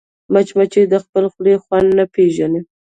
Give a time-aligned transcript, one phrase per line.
[0.33, 2.61] مچمچۍ د خپلې خولې خوند نه پېژني